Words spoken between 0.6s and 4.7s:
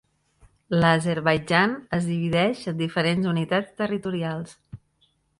L'Azerbaidjan es divideix en diferents unitats territorials.